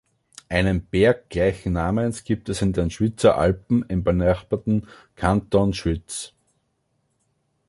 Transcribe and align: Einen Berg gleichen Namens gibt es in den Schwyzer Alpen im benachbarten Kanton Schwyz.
Einen 0.49 0.83
Berg 0.87 1.29
gleichen 1.29 1.73
Namens 1.73 2.23
gibt 2.23 2.49
es 2.49 2.63
in 2.63 2.73
den 2.73 2.89
Schwyzer 2.89 3.37
Alpen 3.37 3.85
im 3.87 4.03
benachbarten 4.03 4.87
Kanton 5.15 5.73
Schwyz. 5.75 6.33